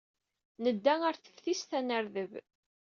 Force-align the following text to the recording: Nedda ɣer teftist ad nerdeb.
Nedda 0.63 0.93
ɣer 1.01 1.15
teftist 1.17 1.71
ad 1.77 1.83
nerdeb. 1.87 2.31